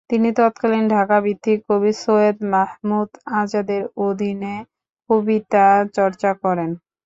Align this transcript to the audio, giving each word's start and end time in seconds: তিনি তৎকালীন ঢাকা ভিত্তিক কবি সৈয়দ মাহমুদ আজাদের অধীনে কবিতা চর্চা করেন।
তিনি 0.09 0.29
তৎকালীন 0.37 0.85
ঢাকা 0.93 1.17
ভিত্তিক 1.25 1.59
কবি 1.67 1.91
সৈয়দ 1.97 2.37
মাহমুদ 2.53 3.09
আজাদের 3.41 3.81
অধীনে 4.05 4.55
কবিতা 5.09 5.65
চর্চা 5.95 6.31
করেন। 6.43 6.69